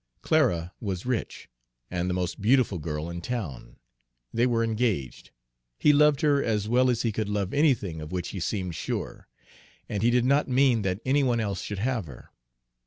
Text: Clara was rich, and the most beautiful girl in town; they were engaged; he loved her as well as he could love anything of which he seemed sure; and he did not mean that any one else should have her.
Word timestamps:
Clara 0.23 0.73
was 0.81 1.05
rich, 1.05 1.47
and 1.91 2.09
the 2.09 2.15
most 2.15 2.41
beautiful 2.41 2.79
girl 2.79 3.07
in 3.07 3.21
town; 3.21 3.75
they 4.33 4.47
were 4.47 4.63
engaged; 4.63 5.29
he 5.77 5.93
loved 5.93 6.21
her 6.21 6.43
as 6.43 6.67
well 6.67 6.89
as 6.89 7.03
he 7.03 7.11
could 7.11 7.29
love 7.29 7.53
anything 7.53 8.01
of 8.01 8.11
which 8.11 8.29
he 8.29 8.39
seemed 8.39 8.73
sure; 8.73 9.27
and 9.87 10.01
he 10.01 10.09
did 10.09 10.25
not 10.25 10.47
mean 10.47 10.81
that 10.81 11.01
any 11.05 11.21
one 11.21 11.39
else 11.39 11.61
should 11.61 11.77
have 11.77 12.07
her. 12.07 12.31